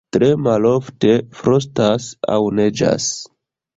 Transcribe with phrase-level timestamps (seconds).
[0.15, 3.11] Tre malofte frostas aŭ neĝas.